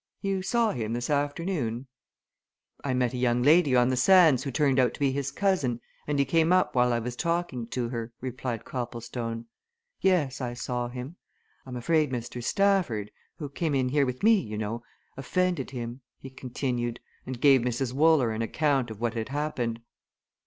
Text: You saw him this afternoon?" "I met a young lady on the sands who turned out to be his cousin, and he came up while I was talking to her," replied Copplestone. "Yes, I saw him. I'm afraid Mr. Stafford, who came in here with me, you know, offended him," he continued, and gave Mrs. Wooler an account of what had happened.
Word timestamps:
You 0.23 0.41
saw 0.41 0.71
him 0.71 0.93
this 0.93 1.11
afternoon?" 1.11 1.85
"I 2.83 2.95
met 2.95 3.13
a 3.13 3.17
young 3.17 3.43
lady 3.43 3.75
on 3.75 3.89
the 3.89 3.95
sands 3.95 4.41
who 4.41 4.49
turned 4.49 4.79
out 4.79 4.95
to 4.95 4.99
be 4.99 5.11
his 5.11 5.29
cousin, 5.29 5.79
and 6.07 6.17
he 6.17 6.25
came 6.25 6.51
up 6.51 6.73
while 6.73 6.91
I 6.91 6.97
was 6.97 7.15
talking 7.15 7.67
to 7.67 7.89
her," 7.89 8.11
replied 8.19 8.65
Copplestone. 8.65 9.45
"Yes, 9.99 10.41
I 10.41 10.55
saw 10.55 10.87
him. 10.87 11.17
I'm 11.67 11.75
afraid 11.75 12.09
Mr. 12.11 12.43
Stafford, 12.43 13.11
who 13.37 13.47
came 13.47 13.75
in 13.75 13.89
here 13.89 14.07
with 14.07 14.23
me, 14.23 14.39
you 14.39 14.57
know, 14.57 14.81
offended 15.17 15.69
him," 15.69 16.01
he 16.17 16.31
continued, 16.31 16.99
and 17.27 17.39
gave 17.39 17.61
Mrs. 17.61 17.93
Wooler 17.93 18.31
an 18.31 18.41
account 18.41 18.89
of 18.89 18.99
what 18.99 19.13
had 19.13 19.29
happened. 19.29 19.81